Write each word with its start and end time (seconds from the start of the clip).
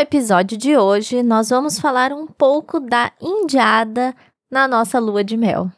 episódio 0.00 0.56
de 0.56 0.76
hoje, 0.76 1.22
nós 1.22 1.50
vamos 1.50 1.78
falar 1.78 2.12
um 2.12 2.26
pouco 2.26 2.80
da 2.80 3.12
indiada 3.20 4.14
na 4.50 4.66
nossa 4.66 4.98
lua 4.98 5.22
de 5.22 5.36
mel. 5.36 5.70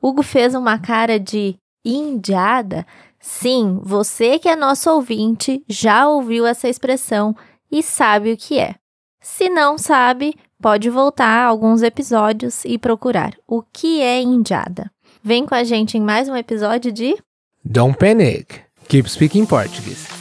Hugo 0.00 0.22
fez 0.22 0.54
uma 0.54 0.78
cara 0.78 1.20
de 1.20 1.54
indiada? 1.84 2.86
Sim, 3.20 3.78
você 3.82 4.38
que 4.38 4.48
é 4.48 4.56
nosso 4.56 4.90
ouvinte 4.90 5.62
já 5.68 6.08
ouviu 6.08 6.46
essa 6.46 6.68
expressão 6.68 7.36
e 7.70 7.82
sabe 7.82 8.32
o 8.32 8.36
que 8.36 8.58
é. 8.58 8.74
Se 9.20 9.50
não 9.50 9.76
sabe, 9.76 10.34
pode 10.60 10.88
voltar 10.88 11.28
a 11.28 11.46
alguns 11.46 11.82
episódios 11.82 12.64
e 12.64 12.78
procurar 12.78 13.34
o 13.46 13.62
que 13.62 14.00
é 14.00 14.22
indiada. 14.22 14.90
Vem 15.22 15.44
com 15.44 15.54
a 15.54 15.64
gente 15.64 15.98
em 15.98 16.00
mais 16.00 16.28
um 16.28 16.36
episódio 16.36 16.90
de 16.90 17.16
Don't 17.64 17.98
Panic! 17.98 18.60
Keep 18.88 19.10
speaking 19.10 19.44
Portuguese. 19.44 20.17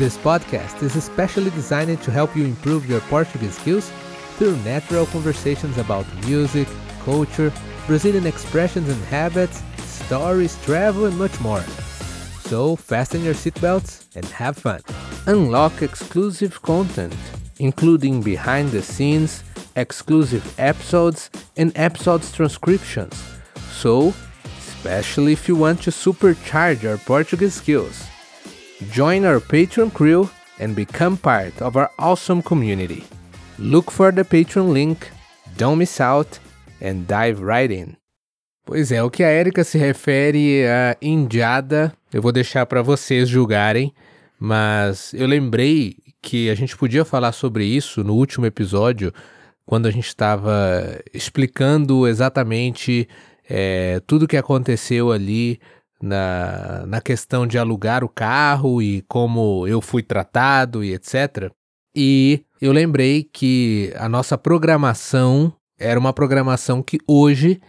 This 0.00 0.16
podcast 0.16 0.82
is 0.82 0.96
especially 0.96 1.50
designed 1.50 2.00
to 2.00 2.10
help 2.10 2.34
you 2.34 2.46
improve 2.46 2.88
your 2.88 3.00
Portuguese 3.12 3.58
skills 3.58 3.92
through 4.38 4.56
natural 4.64 5.04
conversations 5.04 5.76
about 5.76 6.06
music, 6.24 6.66
culture, 7.04 7.52
Brazilian 7.86 8.26
expressions 8.26 8.88
and 8.88 9.04
habits, 9.04 9.62
stories, 9.84 10.56
travel, 10.64 11.04
and 11.04 11.18
much 11.18 11.38
more. 11.42 11.60
So 12.48 12.76
fasten 12.76 13.22
your 13.22 13.34
seatbelts 13.34 14.06
and 14.16 14.24
have 14.24 14.56
fun. 14.56 14.80
Unlock 15.26 15.82
exclusive 15.82 16.62
content, 16.62 17.14
including 17.58 18.22
behind 18.22 18.70
the 18.70 18.80
scenes, 18.80 19.44
exclusive 19.76 20.58
episodes, 20.58 21.28
and 21.58 21.76
episodes 21.76 22.32
transcriptions. 22.32 23.22
So, 23.70 24.14
especially 24.56 25.34
if 25.34 25.46
you 25.46 25.56
want 25.56 25.82
to 25.82 25.90
supercharge 25.90 26.80
your 26.82 26.96
Portuguese 26.96 27.52
skills. 27.52 28.09
Join 28.88 29.26
our 29.26 29.40
Patreon 29.40 29.92
crew 29.92 30.30
and 30.58 30.74
become 30.74 31.18
part 31.18 31.60
of 31.60 31.76
our 31.76 31.90
awesome 31.98 32.42
community. 32.42 33.04
Look 33.58 33.90
for 33.90 34.10
the 34.10 34.24
Patreon 34.24 34.72
link, 34.72 35.06
don't 35.58 35.78
miss 35.78 36.00
out, 36.00 36.38
and 36.80 37.06
dive 37.06 37.42
right 37.42 37.70
in. 37.70 37.96
Pois 38.64 38.90
é, 38.90 39.02
o 39.02 39.10
que 39.10 39.22
a 39.22 39.30
Erika 39.30 39.64
se 39.64 39.76
refere 39.76 40.64
a 40.66 40.96
indiada, 41.02 41.92
eu 42.12 42.22
vou 42.22 42.32
deixar 42.32 42.64
para 42.64 42.80
vocês 42.80 43.28
julgarem, 43.28 43.92
mas 44.38 45.12
eu 45.12 45.26
lembrei 45.26 45.96
que 46.22 46.48
a 46.48 46.54
gente 46.54 46.74
podia 46.74 47.04
falar 47.04 47.32
sobre 47.32 47.64
isso 47.64 48.02
no 48.02 48.14
último 48.14 48.46
episódio, 48.46 49.12
quando 49.66 49.86
a 49.86 49.90
gente 49.90 50.08
estava 50.08 50.98
explicando 51.12 52.08
exatamente 52.08 53.06
é, 53.48 54.00
tudo 54.06 54.22
o 54.24 54.28
que 54.28 54.38
aconteceu 54.38 55.12
ali 55.12 55.60
na, 56.02 56.84
na 56.86 57.00
questão 57.00 57.46
de 57.46 57.58
alugar 57.58 58.02
o 58.04 58.08
carro 58.08 58.80
e 58.82 59.02
como 59.02 59.66
eu 59.66 59.80
fui 59.80 60.02
tratado 60.02 60.82
e 60.84 60.92
etc. 60.94 61.50
E 61.94 62.44
eu 62.60 62.72
lembrei 62.72 63.24
que 63.24 63.92
a 63.96 64.08
nossa 64.08 64.38
programação 64.38 65.52
era 65.78 65.98
uma 65.98 66.12
programação 66.12 66.82
que 66.82 66.98
hoje 67.06 67.60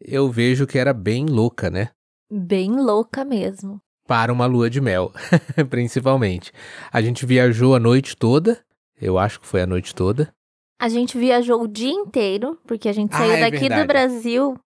eu 0.00 0.30
vejo 0.30 0.66
que 0.66 0.78
era 0.78 0.92
bem 0.92 1.26
louca, 1.26 1.70
né? 1.70 1.90
Bem 2.30 2.70
louca 2.72 3.24
mesmo. 3.24 3.80
Para 4.06 4.32
uma 4.32 4.46
lua 4.46 4.68
de 4.68 4.80
mel, 4.80 5.12
principalmente. 5.70 6.52
A 6.92 7.00
gente 7.00 7.24
viajou 7.24 7.74
a 7.74 7.80
noite 7.80 8.16
toda, 8.16 8.60
eu 9.00 9.18
acho 9.18 9.40
que 9.40 9.46
foi 9.46 9.62
a 9.62 9.66
noite 9.66 9.94
toda. 9.94 10.32
A 10.80 10.88
gente 10.88 11.18
viajou 11.18 11.62
o 11.62 11.68
dia 11.68 11.92
inteiro, 11.92 12.58
porque 12.66 12.88
a 12.88 12.92
gente 12.92 13.14
saiu 13.14 13.32
Ah, 13.32 13.36
é 13.36 13.40
daqui 13.40 13.58
verdade. 13.60 13.82
do 13.82 13.86
Brasil 13.86 14.58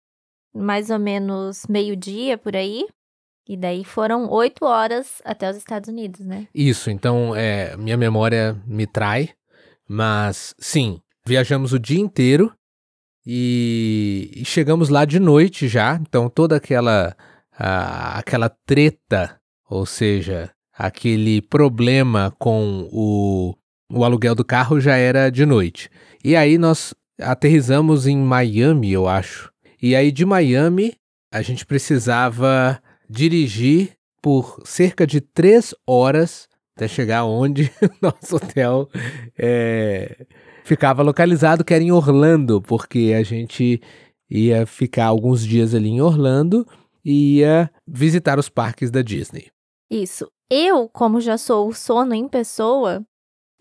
mais 0.56 0.90
ou 0.92 1.00
menos 1.00 1.66
meio-dia 1.68 2.38
por 2.38 2.56
aí. 2.56 2.86
E 3.48 3.58
daí 3.58 3.84
foram 3.84 4.30
oito 4.30 4.64
horas 4.66 5.22
até 5.26 5.50
os 5.50 5.58
Estados 5.58 5.90
Unidos, 5.90 6.22
né? 6.26 6.48
Isso, 6.56 6.90
então 6.90 7.36
é, 7.36 7.76
minha 7.78 7.98
memória 7.98 8.56
me 8.66 8.88
trai, 8.88 9.30
mas 9.88 10.56
sim, 10.58 11.00
viajamos 11.26 11.74
o 11.74 11.80
dia 11.80 12.00
inteiro 12.00 12.54
e, 13.26 14.32
e 14.36 14.46
chegamos 14.46 14.90
lá 14.90 15.06
de 15.06 15.20
noite 15.20 15.68
já, 15.68 15.96
então 16.02 16.30
toda 16.30 16.56
aquela 16.58 17.16
a- 17.58 18.18
aquela 18.18 18.50
treta, 18.66 19.40
ou 19.70 19.86
seja, 19.86 20.50
aquele 20.76 21.42
problema 21.42 22.34
com 22.40 22.90
o, 22.92 23.54
o 23.92 24.04
aluguel 24.04 24.34
do 24.36 24.44
carro 24.44 24.80
já 24.82 24.96
era 24.98 25.30
de 25.30 25.46
noite. 25.46 25.90
E 26.24 26.36
aí 26.36 26.58
nós 26.58 26.94
aterrizamos 27.22 28.08
em 28.08 28.18
Miami, 28.18 28.92
eu 28.92 29.08
acho. 29.08 29.52
E 29.82 29.96
aí 29.96 30.12
de 30.12 30.26
Miami 30.26 30.96
a 31.32 31.42
gente 31.42 31.66
precisava 31.66 32.82
dirigir 33.10 33.98
por 34.22 34.62
cerca 34.66 35.06
de 35.06 35.20
três 35.20 35.76
horas 35.86 36.48
até 36.76 36.88
chegar 36.88 37.26
onde 37.26 37.72
nosso 38.02 38.36
hotel 38.36 38.90
é, 39.38 40.26
ficava 40.64 41.04
localizado, 41.04 41.64
que 41.64 41.74
era 41.74 41.84
em 41.84 41.92
Orlando, 41.92 42.62
porque 42.62 43.14
a 43.18 43.24
gente 43.24 43.82
ia 44.30 44.66
ficar 44.66 45.06
alguns 45.06 45.46
dias 45.46 45.76
ali 45.76 45.90
em 45.90 46.02
Orlando 46.02 46.66
e 47.06 47.40
ia 47.40 47.70
visitar 47.88 48.40
os 48.40 48.50
parques 48.50 48.90
da 48.90 49.02
Disney. 49.02 49.52
Isso. 49.92 50.32
Eu, 50.50 50.90
como 50.90 51.22
já 51.22 51.38
sou 51.38 51.68
o 51.68 51.74
sono 51.74 52.14
em 52.14 52.28
pessoa, 52.28 53.06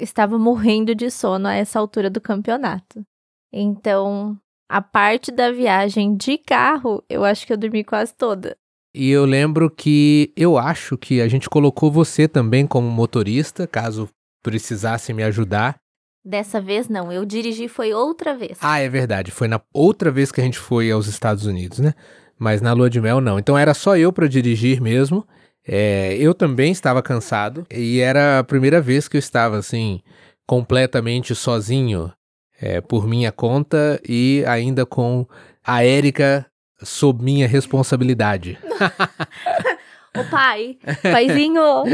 estava 0.01 0.39
morrendo 0.39 0.95
de 0.95 1.11
sono 1.11 1.49
a 1.49 1.55
essa 1.55 1.79
altura 1.79 2.09
do 2.09 2.21
campeonato. 2.21 3.05
Então, 3.53 4.39
a 4.69 4.81
parte 4.81 5.31
da 5.31 5.53
viagem 5.53 6.17
de 6.17 6.39
carro, 6.39 7.05
eu 7.09 7.25
acho 7.25 7.47
que 7.47 7.53
eu 7.53 7.57
dormi 7.59 7.85
quase 7.85 8.15
toda. 8.15 8.57
E 8.95 9.11
eu 9.11 9.25
lembro 9.25 9.71
que 9.71 10.33
eu 10.37 10.59
acho 10.59 10.99
que 10.99 11.21
a 11.21 11.29
gente 11.29 11.49
colocou 11.49 11.91
você 11.91 12.29
também 12.29 12.67
como 12.67 12.91
motorista, 12.91 13.67
caso 13.67 14.09
precisasse 14.43 15.13
me 15.15 15.23
ajudar. 15.23 15.77
Dessa 16.25 16.61
vez 16.61 16.89
não, 16.89 17.11
eu 17.11 17.25
dirigi 17.25 17.69
foi 17.69 17.93
outra 17.93 18.37
vez. 18.37 18.59
Ah, 18.61 18.79
é 18.79 18.89
verdade. 18.89 19.31
Foi 19.31 19.49
na 19.49 19.61
outra 19.73 20.11
vez 20.11 20.31
que 20.31 20.41
a 20.41 20.45
gente 20.45 20.59
foi 20.59 20.91
aos 20.91 21.07
Estados 21.07 21.47
Unidos, 21.47 21.79
né? 21.79 21.95
Mas 22.39 22.61
na 22.61 22.73
lua 22.73 22.91
de 22.91 23.01
mel 23.01 23.21
não. 23.21 23.39
Então 23.39 23.57
era 23.57 23.73
só 23.73 23.97
eu 23.97 24.13
para 24.13 24.29
dirigir 24.29 24.81
mesmo. 24.81 25.27
É, 25.67 26.17
eu 26.19 26.35
também 26.35 26.73
estava 26.73 27.03
cansado 27.03 27.65
e 27.73 28.01
era 28.01 28.41
a 28.41 28.45
primeira 28.45 28.81
vez 28.81 29.07
que 29.07 29.17
eu 29.17 29.21
estava 29.21 29.59
assim 29.59 30.01
completamente 30.45 31.35
sozinho 31.37 32.13
é, 32.61 32.81
por 32.81 33.07
minha 33.07 33.31
conta 33.31 34.01
e 34.07 34.45
ainda 34.47 34.85
com 34.85 35.27
a 35.65 35.85
Érica 35.85 36.47
sob 36.85 37.23
minha 37.23 37.47
responsabilidade. 37.47 38.59
Ô 40.15 40.25
pai, 40.25 40.77
paizinho. 41.03 41.63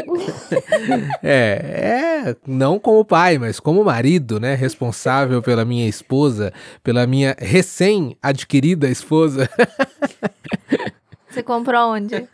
É, 1.22 2.24
é, 2.26 2.36
não 2.46 2.78
como 2.78 3.04
pai, 3.04 3.38
mas 3.38 3.60
como 3.60 3.84
marido, 3.84 4.40
né? 4.40 4.54
Responsável 4.54 5.40
pela 5.40 5.64
minha 5.64 5.88
esposa, 5.88 6.52
pela 6.82 7.06
minha 7.06 7.36
recém-adquirida 7.38 8.88
esposa. 8.88 9.48
Você 11.30 11.42
comprou 11.42 11.92
onde? 11.92 12.26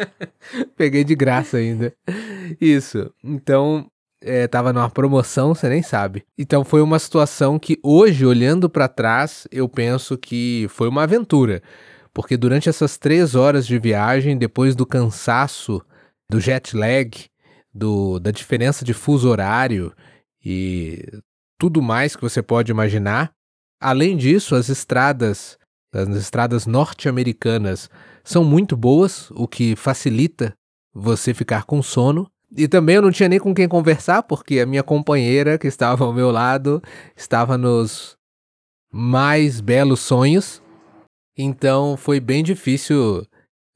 Peguei 0.77 1.05
de 1.05 1.15
graça 1.15 1.59
ainda. 1.59 1.93
Isso. 2.61 3.11
Então, 3.23 3.87
é, 4.23 4.47
tava 4.47 4.73
numa 4.73 4.89
promoção, 4.89 5.55
você 5.55 5.69
nem 5.69 5.83
sabe. 5.83 6.25
Então 6.39 6.65
foi 6.65 6.81
uma 6.81 6.99
situação 6.99 7.59
que 7.59 7.79
hoje, 7.83 8.25
olhando 8.25 8.71
pra 8.71 8.89
trás, 8.89 9.47
eu 9.53 9.69
penso 9.69 10.17
que 10.17 10.67
foi 10.71 10.89
uma 10.89 11.03
aventura. 11.03 11.63
Porque 12.15 12.37
durante 12.37 12.69
essas 12.69 12.97
três 12.97 13.35
horas 13.35 13.67
de 13.67 13.77
viagem, 13.79 14.39
depois 14.39 14.77
do 14.77 14.87
cansaço, 14.87 15.83
do 16.31 16.41
jet 16.41 16.77
lag, 16.77 17.11
do, 17.75 18.21
da 18.21 18.31
diferença 18.31 18.85
de 18.85 18.95
fuso 18.95 19.29
horário 19.29 19.93
e 20.43 21.05
tudo 21.59 21.83
mais 21.83 22.15
que 22.15 22.23
você 22.23 22.41
pode 22.41 22.71
imaginar, 22.71 23.33
além 23.81 24.17
disso, 24.17 24.55
as 24.55 24.69
estradas, 24.69 25.59
as 25.93 26.09
estradas 26.17 26.67
norte-americanas 26.67 27.91
são 28.23 28.45
muito 28.45 28.77
boas, 28.77 29.31
o 29.33 29.49
que 29.49 29.75
facilita 29.75 30.55
você 30.95 31.35
ficar 31.35 31.65
com 31.65 31.83
sono. 31.83 32.31
E 32.57 32.69
também 32.69 32.97
eu 32.97 33.03
não 33.03 33.11
tinha 33.11 33.29
nem 33.29 33.41
com 33.41 33.53
quem 33.53 33.67
conversar, 33.67 34.23
porque 34.23 34.61
a 34.61 34.67
minha 34.67 34.85
companheira 34.85 35.59
que 35.59 35.67
estava 35.67 36.05
ao 36.05 36.13
meu 36.13 36.31
lado 36.31 36.81
estava 37.17 37.59
nos 37.59 38.17
mais 38.93 39.61
belos 39.61 39.99
sonhos. 39.99 40.63
Então 41.37 41.97
foi 41.97 42.21
bem 42.21 42.43
difícil 42.43 43.27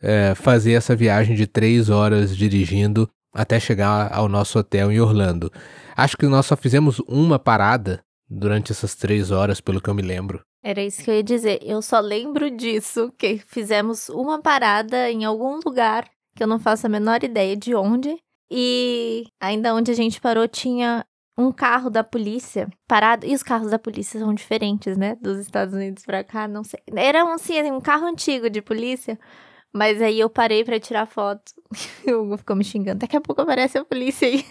é, 0.00 0.34
fazer 0.34 0.72
essa 0.72 0.94
viagem 0.94 1.34
de 1.34 1.46
três 1.46 1.90
horas 1.90 2.36
dirigindo 2.36 3.08
até 3.32 3.58
chegar 3.60 4.12
ao 4.12 4.28
nosso 4.28 4.58
hotel 4.58 4.90
em 4.90 5.00
Orlando. 5.00 5.52
Acho 5.96 6.16
que 6.16 6.26
nós 6.26 6.46
só 6.46 6.56
fizemos 6.56 7.00
uma 7.00 7.38
parada 7.38 8.02
durante 8.28 8.72
essas 8.72 8.94
três 8.94 9.30
horas, 9.30 9.60
pelo 9.60 9.80
que 9.80 9.88
eu 9.88 9.94
me 9.94 10.02
lembro. 10.02 10.40
Era 10.62 10.82
isso 10.82 11.02
que 11.02 11.10
eu 11.10 11.14
ia 11.14 11.22
dizer. 11.22 11.60
Eu 11.62 11.80
só 11.80 12.00
lembro 12.00 12.50
disso, 12.50 13.12
que 13.16 13.38
fizemos 13.38 14.08
uma 14.08 14.40
parada 14.40 15.10
em 15.10 15.24
algum 15.24 15.60
lugar 15.64 16.08
que 16.36 16.42
eu 16.42 16.46
não 16.46 16.58
faço 16.58 16.86
a 16.86 16.90
menor 16.90 17.22
ideia 17.22 17.56
de 17.56 17.74
onde. 17.74 18.16
E 18.50 19.26
ainda 19.40 19.74
onde 19.74 19.90
a 19.90 19.94
gente 19.94 20.20
parou 20.20 20.48
tinha 20.48 21.04
um 21.38 21.52
carro 21.52 21.88
da 21.88 22.02
polícia 22.02 22.68
parado. 22.88 23.24
E 23.24 23.32
os 23.32 23.44
carros 23.44 23.70
da 23.70 23.78
polícia 23.78 24.18
são 24.18 24.34
diferentes, 24.34 24.96
né? 24.96 25.16
Dos 25.22 25.38
Estados 25.38 25.72
Unidos 25.72 26.04
pra 26.04 26.24
cá, 26.24 26.48
não 26.48 26.64
sei. 26.64 26.80
Era 26.96 27.24
um, 27.24 27.32
assim, 27.32 27.62
um 27.70 27.80
carro 27.80 28.06
antigo 28.06 28.50
de 28.50 28.60
polícia. 28.60 29.16
Mas 29.72 30.02
aí 30.02 30.18
eu 30.18 30.28
parei 30.28 30.64
pra 30.64 30.80
tirar 30.80 31.06
foto. 31.06 31.52
O 32.08 32.22
Hugo 32.22 32.38
ficou 32.38 32.56
me 32.56 32.64
xingando. 32.64 32.98
Daqui 32.98 33.16
a 33.16 33.20
pouco 33.20 33.42
aparece 33.42 33.78
a 33.78 33.84
polícia 33.84 34.26
aí. 34.26 34.44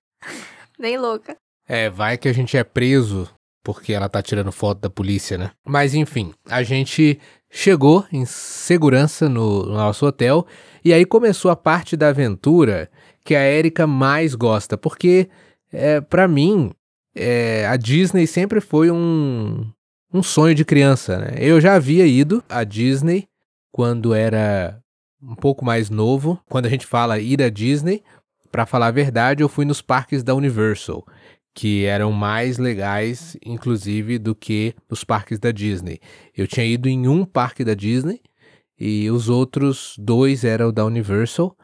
Nem 0.78 0.98
louca. 0.98 1.36
É, 1.66 1.88
vai 1.88 2.18
que 2.18 2.28
a 2.28 2.32
gente 2.34 2.56
é 2.56 2.64
preso 2.64 3.28
porque 3.64 3.92
ela 3.92 4.08
tá 4.08 4.20
tirando 4.20 4.50
foto 4.50 4.80
da 4.80 4.90
polícia, 4.90 5.38
né? 5.38 5.52
Mas 5.64 5.94
enfim, 5.94 6.34
a 6.48 6.64
gente 6.64 7.20
chegou 7.48 8.04
em 8.12 8.26
segurança 8.26 9.28
no, 9.28 9.64
no 9.64 9.74
nosso 9.74 10.04
hotel 10.04 10.44
e 10.84 10.92
aí 10.92 11.06
começou 11.06 11.50
a 11.50 11.56
parte 11.56 11.96
da 11.96 12.08
aventura 12.08 12.90
que 13.24 13.36
a 13.36 13.48
Erika 13.48 13.86
mais 13.86 14.34
gosta, 14.34 14.76
porque 14.76 15.30
é, 15.72 16.00
para 16.00 16.28
mim 16.28 16.70
é, 17.14 17.66
a 17.66 17.76
Disney 17.76 18.26
sempre 18.26 18.60
foi 18.60 18.90
um, 18.90 19.66
um 20.12 20.22
sonho 20.22 20.54
de 20.54 20.64
criança, 20.64 21.18
né? 21.18 21.34
Eu 21.38 21.60
já 21.60 21.74
havia 21.74 22.06
ido 22.06 22.42
à 22.48 22.64
Disney 22.64 23.28
quando 23.70 24.14
era 24.14 24.78
um 25.22 25.34
pouco 25.34 25.64
mais 25.64 25.90
novo. 25.90 26.40
Quando 26.48 26.66
a 26.66 26.70
gente 26.70 26.86
fala 26.86 27.18
ir 27.18 27.42
à 27.42 27.48
Disney, 27.48 28.02
para 28.50 28.66
falar 28.66 28.88
a 28.88 28.92
verdade, 28.92 29.42
eu 29.42 29.48
fui 29.48 29.64
nos 29.64 29.80
parques 29.80 30.22
da 30.22 30.34
Universal 30.34 31.04
que 31.54 31.84
eram 31.84 32.12
mais 32.12 32.58
legais, 32.58 33.36
inclusive, 33.44 34.18
do 34.18 34.34
que 34.34 34.74
os 34.90 35.04
parques 35.04 35.38
da 35.38 35.50
Disney. 35.50 36.00
Eu 36.36 36.46
tinha 36.46 36.64
ido 36.64 36.88
em 36.88 37.06
um 37.06 37.24
parque 37.24 37.64
da 37.64 37.74
Disney 37.74 38.20
e 38.78 39.10
os 39.10 39.28
outros 39.28 39.94
dois 39.98 40.44
eram 40.44 40.72
da 40.72 40.84
Universal. 40.84 41.56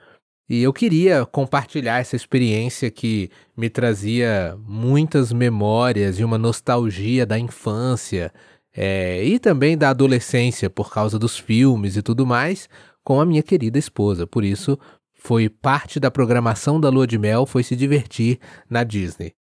E 0.49 0.63
eu 0.63 0.73
queria 0.73 1.27
compartilhar 1.27 1.99
essa 1.99 2.17
experiência 2.17 2.91
que 2.91 3.31
me 3.55 3.69
trazia 3.69 4.59
muitas 4.67 5.31
memórias 5.31 6.19
e 6.19 6.25
uma 6.25 6.39
nostalgia 6.39 7.27
da 7.27 7.39
infância 7.39 8.33
é, 8.75 9.23
e 9.23 9.39
também 9.39 9.77
da 9.77 9.91
adolescência 9.91 10.71
por 10.71 10.91
causa 10.91 11.19
dos 11.19 11.39
filmes 11.39 11.97
e 11.97 12.03
tudo 12.03 12.25
mais 12.25 12.69
com 13.05 13.21
a 13.21 13.27
minha 13.27 13.43
querida 13.43 13.79
esposa. 13.79 14.27
Por 14.27 14.43
isso, 14.43 14.79
foi 15.15 15.51
parte 15.51 16.01
da 16.01 16.11
programação 16.11 16.81
da 16.81 16.89
lua 16.89 17.07
de 17.07 17.19
mel 17.19 17.45
foi 17.45 17.63
se 17.63 17.77
divertir 17.77 18.39
na 18.71 18.85
Disney. 18.85 19.33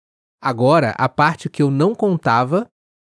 Agora, 0.43 0.91
a 0.99 1.09
parte 1.09 1.49
que 1.49 1.63
eu 1.63 1.71
não 1.71 1.95
contava 1.95 2.69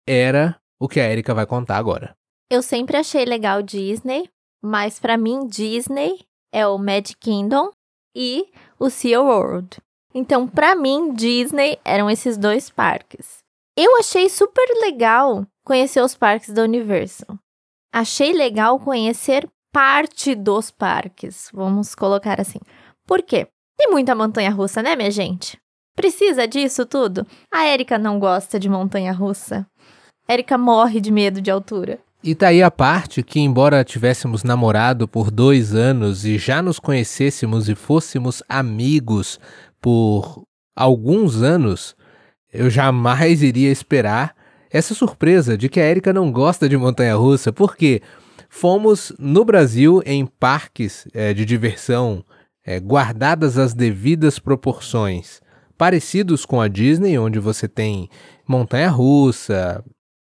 era 0.07 0.59
o 0.79 0.87
que 0.87 0.99
a 0.99 1.09
Erika 1.09 1.33
vai 1.33 1.45
contar 1.45 1.77
agora. 1.77 2.15
Eu 2.49 2.61
sempre 2.61 2.95
achei 2.95 3.25
legal 3.25 3.61
Disney, 3.61 4.29
mas 4.61 4.99
para 4.99 5.17
mim 5.17 5.47
Disney 5.47 6.19
é 6.51 6.65
o 6.65 6.77
Magic 6.77 7.17
Kingdom 7.19 7.71
e 8.17 8.49
o 8.79 8.89
Sea 8.89 9.21
World. 9.21 9.77
Então, 10.11 10.47
para 10.47 10.75
mim, 10.75 11.13
Disney 11.13 11.77
eram 11.85 12.09
esses 12.09 12.35
dois 12.35 12.71
parques. 12.71 13.37
Eu 13.77 13.97
achei 13.99 14.27
super 14.27 14.65
legal 14.81 15.45
conhecer 15.63 16.01
os 16.01 16.15
parques 16.15 16.49
da 16.49 16.63
Universal. 16.63 17.37
Achei 17.93 18.33
legal 18.33 18.79
conhecer 18.79 19.47
parte 19.71 20.33
dos 20.33 20.71
parques, 20.71 21.51
vamos 21.53 21.93
colocar 21.93 22.41
assim. 22.41 22.59
Por 23.05 23.21
quê? 23.21 23.47
Tem 23.77 23.91
muita 23.91 24.15
montanha 24.15 24.49
russa, 24.49 24.81
né, 24.81 24.95
minha 24.95 25.11
gente? 25.11 25.59
Precisa 25.95 26.47
disso 26.47 26.85
tudo? 26.85 27.27
A 27.53 27.67
Erika 27.67 27.99
não 27.99 28.19
gosta 28.19 28.59
de 28.59 28.67
montanha 28.67 29.11
russa. 29.11 29.67
Erika 30.27 30.57
morre 30.57 30.99
de 30.99 31.11
medo 31.11 31.39
de 31.39 31.51
altura. 31.51 31.99
E 32.23 32.33
tá 32.33 32.47
aí 32.47 32.63
a 32.63 32.71
parte 32.71 33.21
que, 33.21 33.39
embora 33.39 33.83
tivéssemos 33.83 34.43
namorado 34.43 35.07
por 35.07 35.29
dois 35.29 35.75
anos 35.75 36.25
e 36.25 36.37
já 36.37 36.61
nos 36.61 36.79
conhecêssemos 36.79 37.69
e 37.69 37.75
fôssemos 37.75 38.41
amigos 38.49 39.39
por 39.79 40.43
alguns 40.75 41.41
anos, 41.41 41.95
eu 42.51 42.69
jamais 42.69 43.43
iria 43.43 43.71
esperar 43.71 44.35
essa 44.71 44.93
surpresa 44.93 45.57
de 45.57 45.69
que 45.69 45.79
a 45.79 45.85
Erika 45.85 46.11
não 46.11 46.31
gosta 46.31 46.67
de 46.67 46.75
montanha 46.75 47.15
russa, 47.15 47.53
porque 47.53 48.01
fomos 48.49 49.13
no 49.19 49.45
Brasil 49.45 50.01
em 50.05 50.25
parques 50.25 51.07
é, 51.13 51.33
de 51.33 51.45
diversão 51.45 52.25
é, 52.65 52.79
guardadas 52.79 53.57
as 53.57 53.73
devidas 53.73 54.39
proporções 54.39 55.39
parecidos 55.77 56.45
com 56.45 56.59
a 56.59 56.67
Disney, 56.67 57.17
onde 57.17 57.39
você 57.39 57.67
tem 57.67 58.09
montanha-russa, 58.47 59.83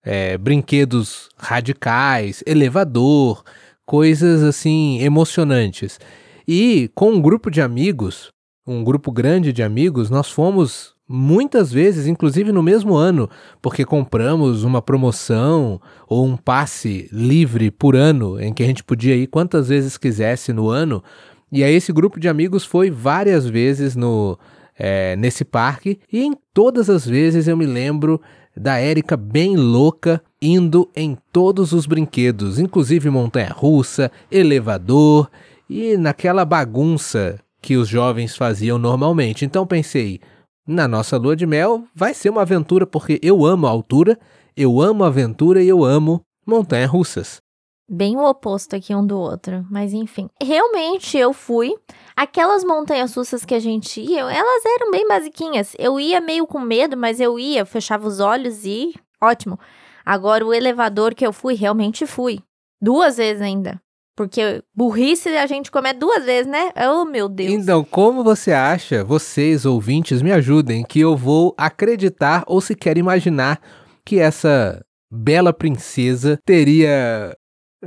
é, 0.06 0.38
brinquedos 0.38 1.30
radicais, 1.36 2.44
elevador, 2.46 3.44
coisas 3.86 4.44
assim 4.44 5.02
emocionantes. 5.02 6.00
E 6.48 6.90
com 6.94 7.12
um 7.12 7.22
grupo 7.22 7.50
de 7.50 7.62
amigos, 7.62 8.32
um 8.68 8.84
grupo 8.84 9.12
grande 9.12 9.52
de 9.52 9.64
amigos, 9.64 10.10
nós 10.10 10.30
fomos 10.30 10.94
muitas 11.08 11.72
vezes, 11.72 12.08
inclusive 12.08 12.52
no 12.52 12.64
mesmo 12.64 12.96
ano, 12.96 13.30
porque 13.62 13.86
compramos 13.86 14.64
uma 14.64 14.82
promoção 14.82 15.80
ou 16.08 16.26
um 16.26 16.36
passe 16.36 17.08
livre 17.12 17.70
por 17.70 17.96
ano, 17.96 18.40
em 18.40 18.54
que 18.54 18.64
a 18.64 18.66
gente 18.66 18.84
podia 18.84 19.16
ir 19.16 19.28
quantas 19.28 19.70
vezes 19.70 19.98
quisesse 19.98 20.52
no 20.52 20.70
ano. 20.70 21.04
E 21.52 21.64
aí 21.64 21.74
esse 21.74 21.94
grupo 21.94 22.20
de 22.20 22.28
amigos 22.28 22.66
foi 22.66 22.90
várias 22.90 23.48
vezes 23.48 23.96
no, 23.96 24.38
é, 24.78 25.16
nesse 25.16 25.46
parque 25.46 26.00
e 26.12 26.24
em 26.24 26.34
todas 26.54 26.90
as 26.90 27.06
vezes 27.06 27.48
eu 27.48 27.56
me 27.56 27.66
lembro 27.66 28.20
da 28.56 28.78
Érica 28.78 29.18
bem 29.18 29.56
louca 29.56 30.22
indo 30.42 30.90
em 30.96 31.18
todos 31.32 31.74
os 31.74 31.86
brinquedos, 31.86 32.60
inclusive 32.60 33.10
montanha-russa, 33.10 34.12
elevador 34.32 35.30
e 35.70 35.98
naquela 35.98 36.46
bagunça 36.46 37.40
que 37.62 37.76
os 37.76 37.88
jovens 37.88 38.36
faziam 38.36 38.78
normalmente. 38.78 39.44
Então 39.44 39.66
pensei, 39.66 40.20
na 40.68 40.88
nossa 40.88 41.18
lua 41.18 41.36
de 41.36 41.46
mel 41.46 41.84
vai 41.96 42.14
ser 42.14 42.30
uma 42.30 42.42
aventura 42.42 42.86
porque 42.86 43.20
eu 43.22 43.46
amo 43.46 43.68
a 43.68 43.70
altura, 43.70 44.18
eu 44.56 44.80
amo 44.80 45.04
aventura 45.04 45.62
e 45.62 45.68
eu 45.68 45.84
amo 45.84 46.22
montanha-russas. 46.46 47.45
Bem 47.90 48.16
o 48.18 48.24
oposto 48.28 48.76
aqui 48.76 48.96
um 48.96 49.06
do 49.06 49.18
outro, 49.18 49.66
mas 49.70 49.94
enfim. 49.94 50.30
Realmente 50.42 51.18
eu 51.18 51.34
fui 51.34 51.76
Aquelas 52.16 52.64
montanhas 52.64 53.14
russas 53.14 53.44
que 53.44 53.54
a 53.54 53.60
gente 53.60 54.00
ia, 54.00 54.22
elas 54.22 54.66
eram 54.66 54.90
bem 54.90 55.06
basiquinhas. 55.06 55.76
Eu 55.78 56.00
ia 56.00 56.22
meio 56.22 56.48
com 56.48 56.62
medo, 56.62 56.96
mas 56.96 57.20
eu 57.20 57.38
ia, 57.38 57.66
fechava 57.66 58.08
os 58.08 58.22
olhos 58.22 58.64
e 58.66 58.94
ótimo. 59.22 59.60
Agora 60.06 60.46
o 60.46 60.54
elevador 60.54 61.14
que 61.14 61.28
eu 61.28 61.34
fui, 61.34 61.56
realmente 61.56 62.06
fui. 62.06 62.40
Duas 62.82 63.18
vezes 63.18 63.42
ainda. 63.42 63.82
Porque 64.16 64.64
burrice 64.74 65.28
a 65.28 65.46
gente 65.46 65.70
comete 65.70 66.00
duas 66.00 66.24
vezes, 66.24 66.50
né? 66.50 66.72
Oh, 66.90 67.04
meu 67.04 67.28
Deus. 67.28 67.52
Então, 67.52 67.84
como 67.84 68.24
você 68.24 68.54
acha, 68.54 69.04
vocês 69.04 69.66
ouvintes, 69.66 70.22
me 70.22 70.32
ajudem, 70.32 70.86
que 70.86 71.02
eu 71.02 71.18
vou 71.18 71.54
acreditar 71.58 72.46
ou 72.48 72.62
sequer 72.62 72.98
imaginar 72.98 73.60
que 74.06 74.20
essa 74.20 74.82
bela 75.12 75.52
princesa 75.52 76.40
teria 76.46 77.36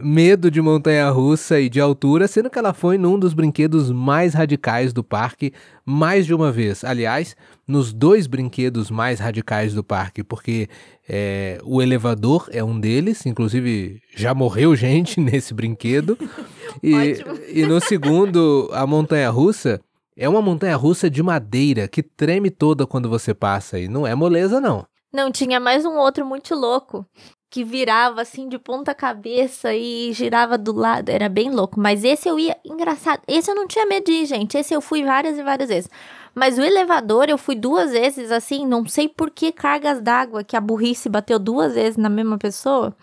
medo 0.02 0.50
de 0.50 0.60
montanha-russa 0.60 1.60
e 1.60 1.68
de 1.68 1.80
altura, 1.80 2.28
sendo 2.28 2.50
que 2.50 2.58
ela 2.58 2.72
foi 2.72 2.98
num 2.98 3.18
dos 3.18 3.32
brinquedos 3.32 3.90
mais 3.90 4.34
radicais 4.34 4.92
do 4.92 5.02
parque 5.02 5.52
mais 5.84 6.26
de 6.26 6.34
uma 6.34 6.52
vez. 6.52 6.84
Aliás, 6.84 7.36
nos 7.66 7.92
dois 7.92 8.26
brinquedos 8.26 8.90
mais 8.90 9.20
radicais 9.20 9.74
do 9.74 9.82
parque, 9.82 10.22
porque 10.22 10.68
é, 11.08 11.58
o 11.64 11.80
elevador 11.80 12.48
é 12.52 12.62
um 12.62 12.78
deles, 12.78 13.24
inclusive 13.26 14.00
já 14.14 14.34
morreu 14.34 14.76
gente 14.76 15.18
nesse 15.20 15.54
brinquedo. 15.54 16.18
e, 16.82 17.22
e 17.52 17.66
no 17.66 17.80
segundo, 17.80 18.68
a 18.72 18.86
montanha-russa. 18.86 19.80
É 20.20 20.28
uma 20.28 20.42
montanha-russa 20.42 21.08
de 21.08 21.22
madeira 21.22 21.86
que 21.86 22.02
treme 22.02 22.50
toda 22.50 22.84
quando 22.84 23.08
você 23.08 23.32
passa 23.32 23.78
e 23.78 23.86
não 23.86 24.04
é 24.04 24.16
moleza, 24.16 24.60
não. 24.60 24.84
Não, 25.12 25.30
tinha 25.30 25.60
mais 25.60 25.84
um 25.84 25.96
outro 25.96 26.26
muito 26.26 26.56
louco 26.56 27.06
que 27.50 27.64
virava 27.64 28.22
assim 28.22 28.48
de 28.48 28.58
ponta 28.58 28.94
cabeça 28.94 29.74
e 29.74 30.12
girava 30.12 30.58
do 30.58 30.72
lado. 30.72 31.08
Era 31.08 31.28
bem 31.28 31.50
louco. 31.50 31.80
Mas 31.80 32.04
esse 32.04 32.28
eu 32.28 32.38
ia. 32.38 32.56
Engraçado. 32.64 33.22
Esse 33.26 33.50
eu 33.50 33.54
não 33.54 33.66
tinha 33.66 33.86
medo 33.86 34.04
de 34.06 34.12
ir, 34.12 34.26
gente. 34.26 34.58
Esse 34.58 34.74
eu 34.74 34.80
fui 34.80 35.02
várias 35.04 35.38
e 35.38 35.42
várias 35.42 35.68
vezes. 35.68 35.90
Mas 36.34 36.58
o 36.58 36.62
elevador 36.62 37.28
eu 37.28 37.38
fui 37.38 37.54
duas 37.54 37.90
vezes, 37.92 38.30
assim, 38.30 38.66
não 38.66 38.86
sei 38.86 39.08
por 39.08 39.30
que 39.30 39.50
cargas 39.50 40.00
d'água 40.00 40.44
que 40.44 40.56
a 40.56 40.60
burrice 40.60 41.08
bateu 41.08 41.38
duas 41.38 41.74
vezes 41.74 41.96
na 41.96 42.08
mesma 42.08 42.38
pessoa. 42.38 42.94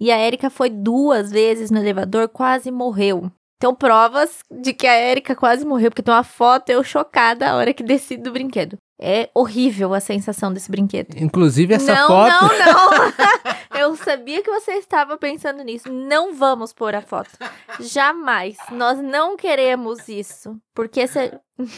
E 0.00 0.10
a 0.10 0.16
Érica 0.16 0.50
foi 0.50 0.68
duas 0.68 1.30
vezes 1.30 1.70
no 1.70 1.78
elevador, 1.78 2.28
quase 2.28 2.70
morreu. 2.72 3.30
Então, 3.62 3.76
provas 3.76 4.40
de 4.50 4.72
que 4.72 4.88
a 4.88 4.92
Érica 4.92 5.36
quase 5.36 5.64
morreu, 5.64 5.88
porque 5.88 6.02
tem 6.02 6.12
uma 6.12 6.24
foto 6.24 6.68
eu 6.70 6.82
chocada 6.82 7.48
a 7.48 7.54
hora 7.54 7.72
que 7.72 7.84
desci 7.84 8.16
do 8.16 8.32
brinquedo. 8.32 8.76
É 9.00 9.30
horrível 9.32 9.94
a 9.94 10.00
sensação 10.00 10.52
desse 10.52 10.68
brinquedo. 10.68 11.14
Inclusive 11.16 11.72
essa 11.72 11.94
não, 11.94 12.08
foto. 12.08 12.28
Não, 12.28 12.48
não, 12.48 12.90
Eu 13.78 13.94
sabia 13.94 14.42
que 14.42 14.50
você 14.50 14.72
estava 14.72 15.16
pensando 15.16 15.62
nisso. 15.62 15.92
Não 15.92 16.34
vamos 16.34 16.72
pôr 16.72 16.92
a 16.96 17.02
foto. 17.02 17.30
Jamais. 17.78 18.56
Nós 18.72 19.00
não 19.00 19.36
queremos 19.36 20.08
isso. 20.08 20.56
Porque 20.74 21.06
se... 21.06 21.32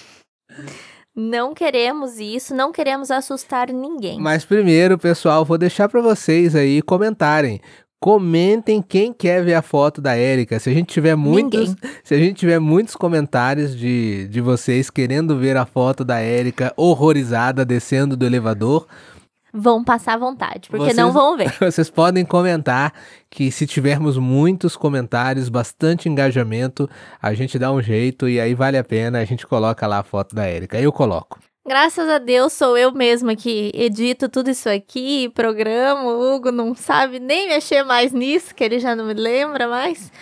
Não 1.17 1.55
queremos 1.55 2.19
isso, 2.19 2.53
não 2.57 2.73
queremos 2.73 3.09
assustar 3.09 3.73
ninguém. 3.73 4.19
Mas 4.19 4.45
primeiro, 4.45 4.99
pessoal, 4.99 5.45
vou 5.45 5.57
deixar 5.57 5.89
para 5.89 6.03
vocês 6.03 6.57
aí 6.57 6.83
comentarem 6.83 7.61
Comentem 8.05 8.83
quem 8.83 9.15
quer 9.15 9.43
ver 9.43 9.55
a 9.55 9.63
foto 9.63 9.99
da 10.03 10.15
Érica. 10.15 10.61
Se 10.61 10.69
a 10.69 10.75
gente 10.75 10.89
tiver 10.89 11.17
muitos, 11.17 11.71
Ninguém. 11.71 11.93
se 12.05 12.15
a 12.15 12.19
gente 12.19 12.37
tiver 12.37 12.59
muitos 12.59 12.95
comentários 12.95 13.75
de, 13.75 14.29
de 14.29 14.43
vocês 14.43 14.91
querendo 14.91 15.39
ver 15.39 15.57
a 15.57 15.65
foto 15.65 16.05
da 16.05 16.19
Érica 16.19 16.71
horrorizada 16.77 17.65
descendo 17.65 18.15
do 18.15 18.27
elevador, 18.27 18.87
vão 19.55 19.83
passar 19.83 20.19
vontade, 20.19 20.69
porque 20.69 20.85
vocês, 20.85 20.97
não 20.99 21.13
vão 21.13 21.35
ver. 21.35 21.51
Vocês 21.59 21.89
podem 21.89 22.27
comentar 22.27 22.93
que 23.31 23.51
se 23.51 23.67
tivermos 23.67 24.19
muitos 24.19 24.77
comentários, 24.77 25.49
bastante 25.49 26.07
engajamento, 26.07 26.87
a 27.23 27.33
gente 27.33 27.59
dá 27.59 27.73
um 27.73 27.81
jeito 27.81 28.29
e 28.29 28.39
aí 28.39 28.55
vale 28.55 28.77
a 28.77 28.85
pena, 28.85 29.21
a 29.21 29.25
gente 29.25 29.47
coloca 29.47 29.87
lá 29.87 30.01
a 30.01 30.03
foto 30.03 30.35
da 30.35 30.45
Érica. 30.45 30.79
Eu 30.79 30.93
coloco. 30.93 31.39
Graças 31.67 32.07
a 32.11 32.19
Deus 32.19 32.53
sou 32.53 32.77
eu 32.77 32.93
mesma 32.93 33.35
que 33.35 33.71
edito 33.73 34.29
tudo 34.29 34.51
isso 34.51 34.69
aqui, 34.69 35.31
programo. 35.31 36.09
O 36.09 36.35
Hugo 36.35 36.53
não 36.53 36.75
sabe 36.75 37.19
nem 37.19 37.49
mexer 37.49 37.83
mais 37.83 38.13
nisso, 38.13 38.55
que 38.55 38.63
ele 38.63 38.79
já 38.79 38.95
não 38.95 39.07
me 39.07 39.15
lembra 39.15 39.67
mais. 39.67 40.13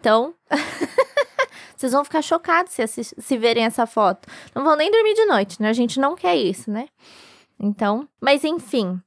Então, 0.00 0.34
vocês 1.76 1.92
vão 1.92 2.02
ficar 2.02 2.20
chocados 2.20 2.72
se, 2.72 3.04
se 3.04 3.38
verem 3.38 3.64
essa 3.64 3.86
foto. 3.86 4.26
Não 4.52 4.64
vão 4.64 4.74
nem 4.74 4.90
dormir 4.90 5.14
de 5.14 5.24
noite, 5.26 5.62
né? 5.62 5.68
A 5.68 5.72
gente 5.72 6.00
não 6.00 6.16
quer 6.16 6.34
isso, 6.34 6.68
né? 6.68 6.88
Então, 7.60 8.08
mas 8.20 8.42
enfim, 8.42 9.00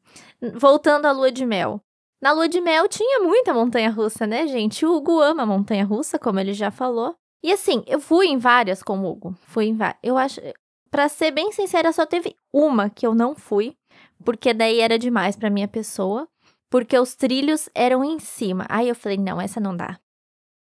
voltando 0.56 1.08
à 1.08 1.12
lua 1.12 1.30
de 1.30 1.46
mel. 1.46 1.82
Na 2.22 2.32
lua 2.32 2.48
de 2.48 2.62
mel 2.62 2.88
tinha 2.88 3.20
muita 3.20 3.54
montanha 3.54 3.90
russa, 3.90 4.26
né, 4.26 4.48
gente? 4.48 4.86
O 4.86 4.96
Hugo 4.96 5.20
ama 5.20 5.46
montanha 5.46 5.84
russa, 5.84 6.18
como 6.18 6.40
ele 6.40 6.54
já 6.54 6.72
falou. 6.72 7.16
E 7.44 7.52
assim, 7.52 7.84
eu 7.88 8.00
fui 8.00 8.28
em 8.28 8.38
várias 8.38 8.82
com 8.84 9.00
o 9.00 9.12
Hugo. 9.12 9.36
Fui 9.48 9.66
em 9.66 9.76
várias. 9.76 10.00
Eu 10.04 10.18
acho. 10.18 10.40
Pra 10.92 11.08
ser 11.08 11.32
bem 11.32 11.54
sincera, 11.54 11.94
só 11.94 12.06
teve 12.06 12.36
uma 12.54 12.90
que 12.90 13.08
eu 13.08 13.16
não 13.16 13.34
fui, 13.34 13.78
porque 14.26 14.54
daí 14.54 14.82
era 14.82 15.00
demais 15.00 15.38
pra 15.38 15.50
minha 15.50 15.68
pessoa, 15.68 16.28
porque 16.70 17.00
os 17.00 17.16
trilhos 17.16 17.70
eram 17.74 18.04
em 18.04 18.20
cima. 18.20 18.66
Aí 18.70 18.90
eu 18.90 18.96
falei, 18.96 19.18
não, 19.18 19.40
essa 19.40 19.60
não 19.60 19.76
dá. 19.76 19.98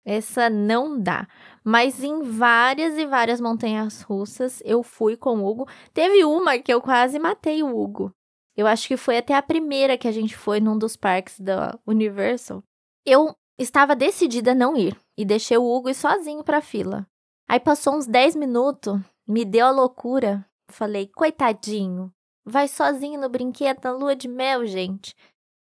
Essa 0.05 0.51
não 0.51 1.01
dá. 1.01 1.27
Mas 1.65 2.03
em 2.03 2.23
várias 2.23 2.99
e 2.99 3.07
várias 3.07 3.41
montanhas 3.41 4.03
russas 4.03 4.63
eu 4.65 4.83
fui 4.83 5.17
com 5.17 5.39
o 5.39 5.47
Hugo. 5.49 5.67
Teve 5.95 6.25
uma 6.25 6.59
que 6.59 6.73
eu 6.73 6.81
quase 6.83 7.19
matei 7.19 7.63
o 7.63 7.75
Hugo. 7.77 8.13
Eu 8.55 8.67
acho 8.67 8.87
que 8.87 8.97
foi 8.97 9.17
até 9.17 9.35
a 9.35 9.43
primeira 9.43 9.97
que 9.97 10.09
a 10.09 10.13
gente 10.13 10.37
foi 10.37 10.61
num 10.61 10.77
dos 10.77 10.97
parques 10.97 11.41
da 11.41 11.79
Universal. 11.87 12.63
Eu 13.07 13.35
estava 13.59 13.97
decidida 13.97 14.53
a 14.53 14.55
não 14.55 14.77
ir 14.77 14.97
e 15.17 15.25
deixei 15.25 15.57
o 15.57 15.65
Hugo 15.65 15.89
ir 15.89 15.95
sozinho 15.95 16.45
para 16.45 16.59
a 16.59 16.63
fila. 16.63 17.07
Aí 17.49 17.61
passou 17.61 17.97
uns 17.97 18.07
10 18.07 18.37
minutos, 18.37 18.99
me 19.27 19.45
deu 19.45 19.67
a 19.67 19.71
loucura. 19.71 20.45
Falei, 20.69 21.07
coitadinho, 21.07 22.13
vai 22.45 22.69
sozinho 22.69 23.21
no 23.21 23.29
brinquedo 23.29 23.81
na 23.85 23.93
lua 23.93 24.17
de 24.17 24.29
mel, 24.29 24.67
gente. 24.67 25.15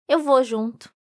Eu 0.08 0.20
vou 0.20 0.44
junto. 0.44 0.94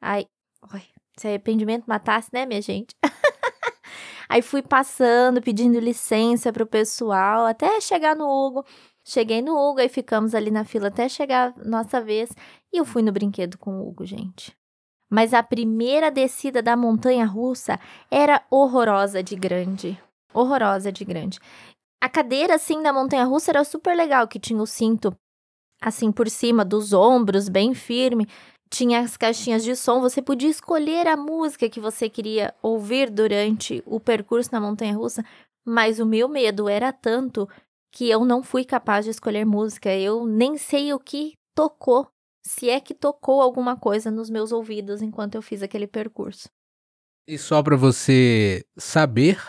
Ai, 0.00 0.26
oi, 0.72 0.82
se 1.16 1.26
arrependimento 1.26 1.84
matasse, 1.86 2.30
né, 2.32 2.46
minha 2.46 2.62
gente? 2.62 2.94
Aí 4.28 4.42
fui 4.42 4.62
passando, 4.62 5.40
pedindo 5.40 5.78
licença 5.78 6.52
pro 6.52 6.66
pessoal, 6.66 7.46
até 7.46 7.80
chegar 7.80 8.16
no 8.16 8.28
Hugo. 8.28 8.64
Cheguei 9.04 9.40
no 9.40 9.56
Hugo 9.56 9.80
e 9.80 9.88
ficamos 9.88 10.34
ali 10.34 10.50
na 10.50 10.64
fila 10.64 10.88
até 10.88 11.08
chegar 11.08 11.54
nossa 11.56 12.00
vez. 12.00 12.30
E 12.72 12.78
eu 12.78 12.84
fui 12.84 13.02
no 13.02 13.12
brinquedo 13.12 13.56
com 13.56 13.78
o 13.78 13.88
Hugo, 13.88 14.04
gente. 14.04 14.56
Mas 15.08 15.32
a 15.32 15.42
primeira 15.42 16.10
descida 16.10 16.60
da 16.60 16.76
montanha 16.76 17.24
russa 17.24 17.78
era 18.10 18.44
horrorosa 18.50 19.22
de 19.22 19.36
grande. 19.36 19.96
Horrorosa 20.34 20.90
de 20.90 21.04
grande. 21.04 21.38
A 22.06 22.08
cadeira, 22.08 22.54
assim, 22.54 22.80
da 22.84 22.92
montanha-russa 22.92 23.50
era 23.50 23.64
super 23.64 23.96
legal, 23.96 24.28
que 24.28 24.38
tinha 24.38 24.62
o 24.62 24.66
cinto, 24.66 25.12
assim, 25.82 26.12
por 26.12 26.30
cima 26.30 26.64
dos 26.64 26.92
ombros, 26.92 27.48
bem 27.48 27.74
firme. 27.74 28.28
Tinha 28.70 29.00
as 29.00 29.16
caixinhas 29.16 29.64
de 29.64 29.74
som, 29.74 30.00
você 30.00 30.22
podia 30.22 30.48
escolher 30.48 31.08
a 31.08 31.16
música 31.16 31.68
que 31.68 31.80
você 31.80 32.08
queria 32.08 32.54
ouvir 32.62 33.10
durante 33.10 33.82
o 33.84 33.98
percurso 33.98 34.50
na 34.52 34.60
montanha-russa, 34.60 35.24
mas 35.66 35.98
o 35.98 36.06
meu 36.06 36.28
medo 36.28 36.68
era 36.68 36.92
tanto 36.92 37.48
que 37.92 38.08
eu 38.08 38.24
não 38.24 38.40
fui 38.40 38.64
capaz 38.64 39.04
de 39.04 39.10
escolher 39.10 39.44
música. 39.44 39.92
Eu 39.92 40.24
nem 40.28 40.56
sei 40.56 40.92
o 40.92 41.00
que 41.00 41.32
tocou, 41.56 42.06
se 42.46 42.70
é 42.70 42.78
que 42.78 42.94
tocou 42.94 43.42
alguma 43.42 43.76
coisa 43.76 44.12
nos 44.12 44.30
meus 44.30 44.52
ouvidos 44.52 45.02
enquanto 45.02 45.34
eu 45.34 45.42
fiz 45.42 45.60
aquele 45.60 45.88
percurso. 45.88 46.48
E 47.26 47.36
só 47.36 47.60
para 47.64 47.76
você 47.76 48.64
saber, 48.78 49.42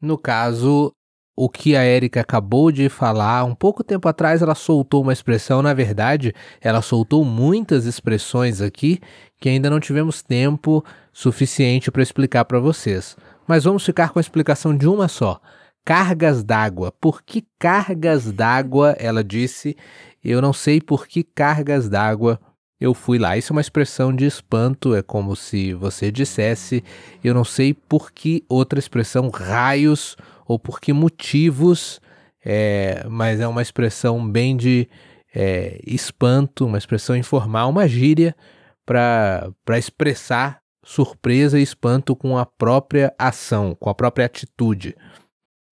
no 0.00 0.16
caso, 0.16 0.94
o 1.36 1.48
que 1.48 1.74
a 1.74 1.84
Erika 1.84 2.20
acabou 2.20 2.70
de 2.70 2.88
falar, 2.88 3.44
um 3.44 3.54
pouco 3.54 3.82
tempo 3.82 4.08
atrás 4.08 4.40
ela 4.40 4.54
soltou 4.54 5.02
uma 5.02 5.12
expressão, 5.12 5.62
na 5.62 5.74
verdade, 5.74 6.34
ela 6.60 6.80
soltou 6.80 7.24
muitas 7.24 7.86
expressões 7.86 8.60
aqui 8.60 9.00
que 9.40 9.48
ainda 9.48 9.68
não 9.68 9.80
tivemos 9.80 10.22
tempo 10.22 10.84
suficiente 11.12 11.90
para 11.90 12.02
explicar 12.02 12.44
para 12.44 12.60
vocês. 12.60 13.16
Mas 13.46 13.64
vamos 13.64 13.84
ficar 13.84 14.10
com 14.10 14.18
a 14.18 14.22
explicação 14.22 14.76
de 14.76 14.86
uma 14.86 15.08
só. 15.08 15.40
Cargas 15.84 16.42
d'água. 16.42 16.92
Por 16.92 17.22
que 17.22 17.44
cargas 17.58 18.32
d'água? 18.32 18.96
Ela 18.98 19.22
disse. 19.22 19.76
Eu 20.24 20.40
não 20.40 20.54
sei 20.54 20.80
por 20.80 21.06
que 21.06 21.22
cargas 21.22 21.90
d'água 21.90 22.40
eu 22.80 22.94
fui 22.94 23.18
lá. 23.18 23.36
Isso 23.36 23.52
é 23.52 23.54
uma 23.54 23.60
expressão 23.60 24.14
de 24.14 24.26
espanto, 24.26 24.94
é 24.94 25.02
como 25.02 25.34
se 25.36 25.72
você 25.74 26.10
dissesse, 26.10 26.82
eu 27.22 27.34
não 27.34 27.44
sei 27.44 27.72
por 27.72 28.12
que 28.12 28.44
outra 28.48 28.78
expressão, 28.78 29.30
raios 29.30 30.16
ou 30.46 30.58
por 30.58 30.80
que 30.80 30.92
motivos, 30.92 32.00
é, 32.44 33.04
mas 33.08 33.40
é 33.40 33.46
uma 33.46 33.62
expressão 33.62 34.26
bem 34.28 34.56
de 34.56 34.88
é, 35.34 35.80
espanto, 35.86 36.66
uma 36.66 36.78
expressão 36.78 37.16
informal, 37.16 37.70
uma 37.70 37.88
gíria 37.88 38.36
para 38.84 39.78
expressar 39.78 40.60
surpresa 40.84 41.58
e 41.58 41.62
espanto 41.62 42.14
com 42.14 42.36
a 42.36 42.44
própria 42.44 43.12
ação, 43.18 43.74
com 43.74 43.88
a 43.88 43.94
própria 43.94 44.26
atitude. 44.26 44.94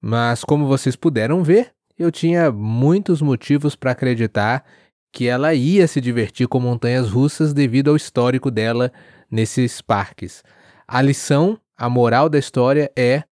Mas 0.01 0.43
como 0.43 0.67
vocês 0.67 0.97
puderam 0.97 1.45
ver, 1.45 1.73
eu 1.99 2.11
tinha 2.11 2.51
muitos 2.51 3.21
motivos 3.21 3.77
para 3.77 3.93
acreditar 3.93 4.65
que 5.13 5.29
ela 5.29 5.53
ia 5.55 5.87
se 5.87 6.01
divertir 6.01 6.49
com 6.49 6.59
montanhas 6.59 7.11
russas 7.11 7.53
devido 7.53 7.91
ao 7.91 7.97
histórico 7.97 8.51
dela 8.51 8.91
nesses 9.31 9.83
parques. 9.83 10.43
A 10.89 11.03
lição, 11.03 11.59
a 11.77 11.89
moral 11.89 12.29
da 12.29 12.39
história 12.39 12.91
é 12.97 13.23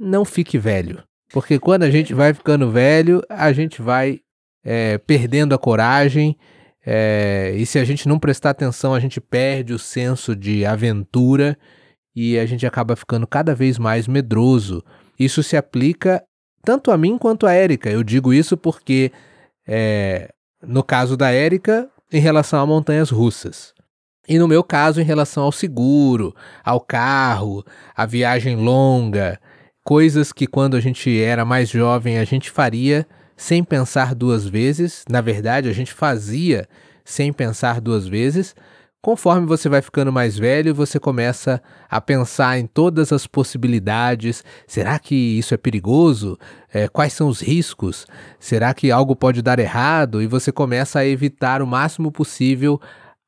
não 0.00 0.24
fique 0.24 0.58
velho. 0.58 1.02
Porque 1.30 1.58
quando 1.58 1.82
a 1.82 1.90
gente 1.90 2.14
vai 2.14 2.32
ficando 2.32 2.70
velho, 2.70 3.22
a 3.28 3.52
gente 3.52 3.82
vai 3.82 4.20
é, 4.64 4.98
perdendo 4.98 5.54
a 5.54 5.58
coragem. 5.58 6.36
É, 6.84 7.54
e 7.56 7.66
se 7.66 7.78
a 7.78 7.84
gente 7.84 8.08
não 8.08 8.18
prestar 8.18 8.50
atenção, 8.50 8.94
a 8.94 9.00
gente 9.00 9.20
perde 9.20 9.74
o 9.74 9.78
senso 9.78 10.34
de 10.34 10.64
aventura 10.64 11.56
e 12.16 12.38
a 12.38 12.46
gente 12.46 12.66
acaba 12.66 12.96
ficando 12.96 13.26
cada 13.26 13.54
vez 13.54 13.78
mais 13.78 14.08
medroso. 14.08 14.82
Isso 15.18 15.42
se 15.42 15.56
aplica 15.56 16.22
tanto 16.64 16.90
a 16.90 16.96
mim 16.96 17.18
quanto 17.18 17.46
a 17.46 17.52
Érica. 17.52 17.90
Eu 17.90 18.02
digo 18.02 18.32
isso 18.32 18.56
porque, 18.56 19.12
é, 19.68 20.30
no 20.62 20.82
caso 20.82 21.16
da 21.16 21.30
Érica, 21.30 21.88
em 22.10 22.20
relação 22.20 22.60
a 22.60 22.66
montanhas 22.66 23.10
russas. 23.10 23.72
E 24.28 24.38
no 24.38 24.48
meu 24.48 24.62
caso, 24.62 25.00
em 25.00 25.04
relação 25.04 25.44
ao 25.44 25.52
seguro, 25.52 26.34
ao 26.64 26.80
carro, 26.80 27.64
a 27.94 28.06
viagem 28.06 28.56
longa, 28.56 29.40
coisas 29.84 30.32
que 30.32 30.46
quando 30.46 30.76
a 30.76 30.80
gente 30.80 31.20
era 31.20 31.44
mais 31.44 31.68
jovem 31.68 32.18
a 32.18 32.24
gente 32.24 32.50
faria 32.50 33.06
sem 33.36 33.64
pensar 33.64 34.14
duas 34.14 34.46
vezes. 34.46 35.02
Na 35.08 35.22
verdade, 35.22 35.68
a 35.68 35.72
gente 35.72 35.94
fazia 35.94 36.68
sem 37.04 37.32
pensar 37.32 37.80
duas 37.80 38.06
vezes. 38.06 38.54
Conforme 39.02 39.46
você 39.46 39.66
vai 39.66 39.80
ficando 39.80 40.12
mais 40.12 40.38
velho, 40.38 40.74
você 40.74 41.00
começa 41.00 41.62
a 41.88 42.02
pensar 42.02 42.58
em 42.58 42.66
todas 42.66 43.14
as 43.14 43.26
possibilidades. 43.26 44.44
Será 44.66 44.98
que 44.98 45.14
isso 45.14 45.54
é 45.54 45.56
perigoso? 45.56 46.38
É, 46.70 46.86
quais 46.86 47.14
são 47.14 47.28
os 47.28 47.40
riscos? 47.40 48.06
Será 48.38 48.74
que 48.74 48.90
algo 48.90 49.16
pode 49.16 49.40
dar 49.40 49.58
errado? 49.58 50.20
E 50.20 50.26
você 50.26 50.52
começa 50.52 50.98
a 50.98 51.06
evitar 51.06 51.62
o 51.62 51.66
máximo 51.66 52.12
possível 52.12 52.78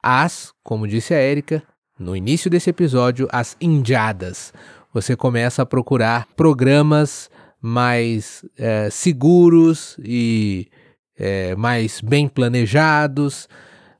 as, 0.02 0.52
como 0.62 0.86
disse 0.86 1.14
a 1.14 1.18
Érica 1.18 1.62
no 1.98 2.14
início 2.14 2.50
desse 2.50 2.68
episódio, 2.68 3.28
as 3.32 3.56
indiadas 3.58 4.52
você 4.92 5.16
começa 5.16 5.62
a 5.62 5.66
procurar 5.66 6.26
programas 6.36 7.30
mais 7.60 8.44
é, 8.58 8.90
seguros 8.90 9.96
e 10.02 10.68
é, 11.16 11.54
mais 11.54 12.00
bem 12.00 12.28
planejados. 12.28 13.48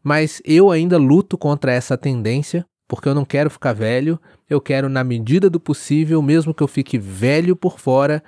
Mas 0.02 0.42
eu 0.44 0.70
ainda 0.70 0.98
luto 0.98 1.38
contra 1.38 1.72
essa 1.72 1.96
tendência, 1.96 2.66
porque 2.88 3.08
eu 3.08 3.14
não 3.14 3.24
quero 3.24 3.48
ficar 3.48 3.72
velho. 3.72 4.20
Eu 4.50 4.60
quero, 4.60 4.88
na 4.88 5.04
medida 5.04 5.48
do 5.48 5.60
possível, 5.60 6.20
mesmo 6.20 6.52
que 6.52 6.62
eu 6.62 6.68
fique 6.68 6.98
velho 6.98 7.54
por 7.54 7.78
fora, 7.78 8.22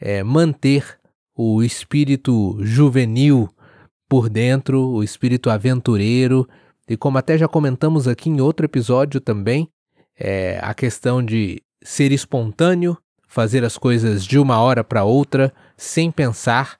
é, 0.00 0.22
manter 0.22 0.98
o 1.36 1.62
espírito 1.62 2.56
juvenil 2.60 3.48
por 4.08 4.28
dentro, 4.30 4.80
o 4.88 5.02
espírito 5.02 5.50
aventureiro. 5.50 6.48
E 6.88 6.96
como 6.96 7.18
até 7.18 7.36
já 7.36 7.48
comentamos 7.48 8.06
aqui 8.06 8.30
em 8.30 8.40
outro 8.40 8.64
episódio 8.64 9.20
também, 9.20 9.68
é, 10.18 10.58
a 10.62 10.72
questão 10.72 11.22
de 11.22 11.60
ser 11.86 12.10
espontâneo, 12.10 12.98
fazer 13.28 13.64
as 13.64 13.78
coisas 13.78 14.24
de 14.24 14.40
uma 14.40 14.60
hora 14.60 14.82
para 14.82 15.04
outra, 15.04 15.54
sem 15.76 16.10
pensar, 16.10 16.78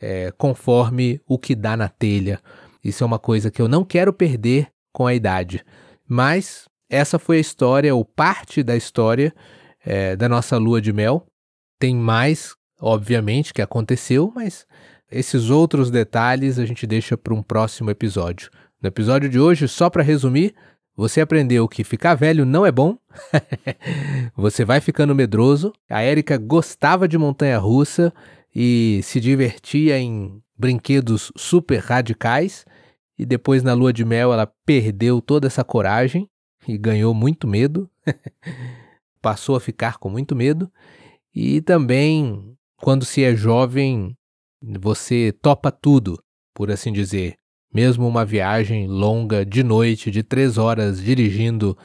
é, 0.00 0.32
conforme 0.38 1.20
o 1.26 1.38
que 1.38 1.54
dá 1.54 1.76
na 1.76 1.86
telha. 1.86 2.40
Isso 2.82 3.04
é 3.04 3.06
uma 3.06 3.18
coisa 3.18 3.50
que 3.50 3.60
eu 3.60 3.68
não 3.68 3.84
quero 3.84 4.10
perder 4.10 4.68
com 4.90 5.06
a 5.06 5.12
idade. 5.12 5.62
Mas 6.08 6.66
essa 6.88 7.18
foi 7.18 7.36
a 7.36 7.40
história, 7.40 7.94
ou 7.94 8.06
parte 8.06 8.62
da 8.62 8.74
história 8.74 9.34
é, 9.84 10.16
da 10.16 10.30
nossa 10.30 10.56
lua 10.56 10.80
de 10.80 10.94
mel. 10.94 11.26
Tem 11.78 11.94
mais, 11.94 12.54
obviamente, 12.80 13.52
que 13.52 13.60
aconteceu, 13.60 14.32
mas 14.34 14.66
esses 15.12 15.50
outros 15.50 15.90
detalhes 15.90 16.58
a 16.58 16.64
gente 16.64 16.86
deixa 16.86 17.18
para 17.18 17.34
um 17.34 17.42
próximo 17.42 17.90
episódio. 17.90 18.50
No 18.80 18.88
episódio 18.88 19.28
de 19.28 19.38
hoje, 19.38 19.68
só 19.68 19.90
para 19.90 20.02
resumir, 20.02 20.54
você 20.98 21.20
aprendeu 21.20 21.68
que 21.68 21.84
ficar 21.84 22.16
velho 22.16 22.44
não 22.44 22.66
é 22.66 22.72
bom. 22.72 22.98
você 24.36 24.64
vai 24.64 24.80
ficando 24.80 25.14
medroso. 25.14 25.72
A 25.88 26.02
Érica 26.02 26.36
gostava 26.36 27.06
de 27.06 27.16
montanha 27.16 27.56
russa. 27.56 28.12
e 28.52 28.98
se 29.04 29.20
divertia 29.20 29.96
em 29.96 30.42
brinquedos 30.58 31.30
super 31.36 31.78
radicais. 31.78 32.66
E 33.16 33.24
depois, 33.24 33.62
na 33.62 33.74
lua 33.74 33.92
de 33.92 34.04
mel, 34.04 34.32
ela 34.32 34.52
perdeu 34.66 35.22
toda 35.22 35.46
essa 35.46 35.62
coragem 35.62 36.28
e 36.66 36.76
ganhou 36.76 37.14
muito 37.14 37.46
medo. 37.46 37.88
Passou 39.22 39.54
a 39.54 39.60
ficar 39.60 39.98
com 39.98 40.10
muito 40.10 40.34
medo. 40.34 40.68
E 41.32 41.60
também, 41.60 42.56
quando 42.76 43.04
se 43.04 43.22
é 43.22 43.36
jovem, 43.36 44.16
você 44.80 45.30
topa 45.40 45.70
tudo, 45.70 46.20
por 46.52 46.72
assim 46.72 46.92
dizer. 46.92 47.37
Mesmo 47.72 48.06
uma 48.06 48.24
viagem 48.24 48.86
longa 48.86 49.44
de 49.44 49.62
noite, 49.62 50.10
de 50.10 50.22
três 50.22 50.56
horas 50.56 51.02
dirigindo 51.02 51.76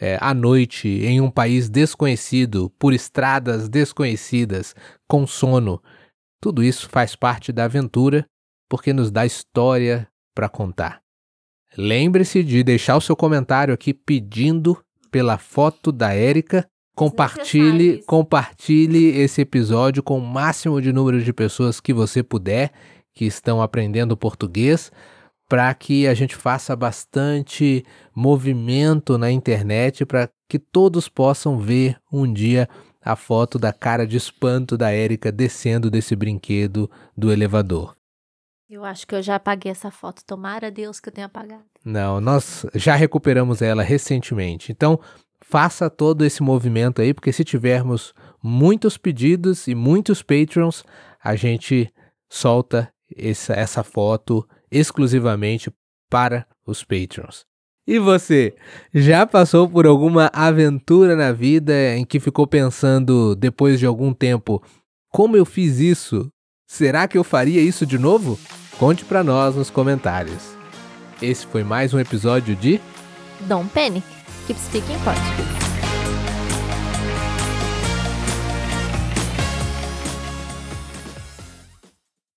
é, 0.00 0.18
à 0.20 0.32
noite 0.32 0.88
em 0.88 1.20
um 1.20 1.30
país 1.30 1.68
desconhecido, 1.68 2.70
por 2.78 2.92
estradas 2.92 3.68
desconhecidas, 3.68 4.74
com 5.08 5.26
sono. 5.26 5.82
Tudo 6.40 6.62
isso 6.62 6.88
faz 6.88 7.14
parte 7.14 7.52
da 7.52 7.64
aventura 7.64 8.26
porque 8.68 8.92
nos 8.92 9.10
dá 9.10 9.26
história 9.26 10.08
para 10.34 10.48
contar. 10.48 11.00
Lembre-se 11.76 12.42
de 12.42 12.62
deixar 12.62 12.96
o 12.96 13.00
seu 13.00 13.14
comentário 13.14 13.72
aqui 13.72 13.94
pedindo 13.94 14.78
pela 15.10 15.38
foto 15.38 15.92
da 15.92 16.12
Érica. 16.12 16.66
Compartilhe, 16.94 18.02
compartilhe 18.04 19.08
esse 19.18 19.40
episódio 19.40 20.02
com 20.02 20.18
o 20.18 20.26
máximo 20.26 20.80
de 20.80 20.92
número 20.92 21.22
de 21.22 21.32
pessoas 21.32 21.80
que 21.80 21.92
você 21.92 22.22
puder 22.22 22.72
que 23.14 23.24
estão 23.24 23.62
aprendendo 23.62 24.16
português 24.16 24.90
para 25.52 25.74
que 25.74 26.08
a 26.08 26.14
gente 26.14 26.34
faça 26.34 26.74
bastante 26.74 27.84
movimento 28.14 29.18
na 29.18 29.30
internet 29.30 30.06
para 30.06 30.30
que 30.48 30.58
todos 30.58 31.10
possam 31.10 31.58
ver 31.58 31.98
um 32.10 32.32
dia 32.32 32.66
a 33.02 33.14
foto 33.14 33.58
da 33.58 33.70
cara 33.70 34.06
de 34.06 34.16
espanto 34.16 34.78
da 34.78 34.90
Érica 34.90 35.30
descendo 35.30 35.90
desse 35.90 36.16
brinquedo 36.16 36.90
do 37.14 37.30
elevador. 37.30 37.94
Eu 38.66 38.82
acho 38.82 39.06
que 39.06 39.14
eu 39.14 39.20
já 39.20 39.34
apaguei 39.34 39.70
essa 39.70 39.90
foto. 39.90 40.24
Tomara 40.24 40.70
Deus 40.70 40.98
que 40.98 41.10
eu 41.10 41.12
tenha 41.12 41.26
apagado. 41.26 41.64
Não, 41.84 42.18
nós 42.18 42.64
já 42.74 42.94
recuperamos 42.94 43.60
ela 43.60 43.82
recentemente. 43.82 44.72
Então, 44.72 44.98
faça 45.42 45.90
todo 45.90 46.24
esse 46.24 46.42
movimento 46.42 47.02
aí, 47.02 47.12
porque 47.12 47.30
se 47.30 47.44
tivermos 47.44 48.14
muitos 48.42 48.96
pedidos 48.96 49.68
e 49.68 49.74
muitos 49.74 50.22
patrons, 50.22 50.82
a 51.22 51.36
gente 51.36 51.92
solta 52.26 52.90
essa, 53.14 53.52
essa 53.52 53.82
foto 53.82 54.48
exclusivamente 54.72 55.70
para 56.10 56.46
os 56.66 56.82
patrons. 56.82 57.44
E 57.86 57.98
você, 57.98 58.54
já 58.94 59.26
passou 59.26 59.68
por 59.68 59.86
alguma 59.86 60.30
aventura 60.32 61.16
na 61.16 61.32
vida 61.32 61.96
em 61.96 62.04
que 62.04 62.20
ficou 62.20 62.46
pensando 62.46 63.34
depois 63.34 63.78
de 63.78 63.86
algum 63.86 64.14
tempo, 64.14 64.62
como 65.10 65.36
eu 65.36 65.44
fiz 65.44 65.78
isso? 65.78 66.30
Será 66.66 67.06
que 67.06 67.18
eu 67.18 67.24
faria 67.24 67.60
isso 67.60 67.84
de 67.84 67.98
novo? 67.98 68.38
Conte 68.78 69.04
para 69.04 69.22
nós 69.22 69.56
nos 69.56 69.68
comentários. 69.68 70.56
Esse 71.20 71.46
foi 71.46 71.62
mais 71.62 71.92
um 71.92 72.00
episódio 72.00 72.56
de 72.56 72.80
Don't 73.42 73.68
Panic, 73.70 74.06
Keep 74.46 74.58
Speaking 74.58 74.98
Portuguese. 75.04 75.61